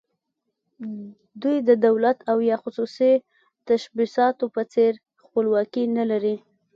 دوی 1.41 1.57
د 1.67 1.69
دولت 1.85 2.17
او 2.31 2.37
یا 2.49 2.57
خصوصي 2.63 3.13
تشبثاتو 3.67 4.45
په 4.55 4.61
څېر 4.73 4.91
خپلواکي 5.25 5.83
نه 5.97 6.03
لري. 6.11 6.35